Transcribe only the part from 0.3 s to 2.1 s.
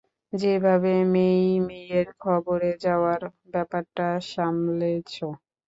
যেভাবে মেই-মেইয়ের